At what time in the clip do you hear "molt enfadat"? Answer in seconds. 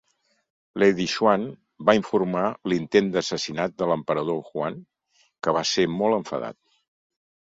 5.99-6.59